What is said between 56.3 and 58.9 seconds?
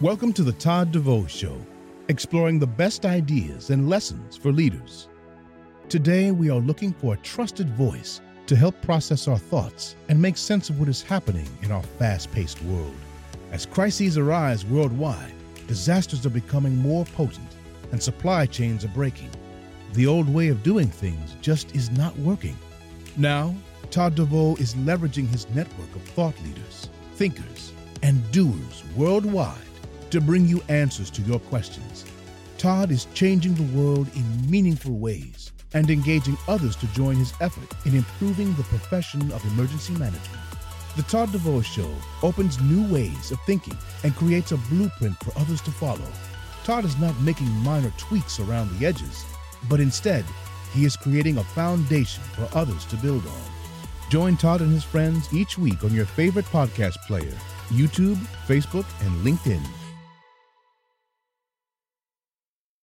podcast player, YouTube, Facebook,